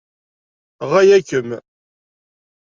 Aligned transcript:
Ɣaya-kem. 0.91 1.49